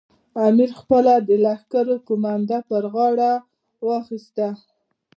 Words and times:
امیر 0.47 0.69
پخپله 0.75 1.13
د 1.27 1.29
لښکر 1.45 1.87
قومانده 2.07 2.57
پر 2.69 2.83
غاړه 2.93 3.31
واخیستله. 3.87 4.53